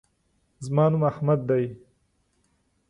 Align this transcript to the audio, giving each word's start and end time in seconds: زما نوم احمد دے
زما 0.65 0.85
نوم 0.91 1.03
احمد 1.11 1.39
دے 1.49 1.61